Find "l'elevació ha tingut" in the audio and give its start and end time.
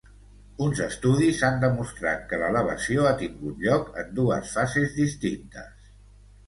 2.45-3.63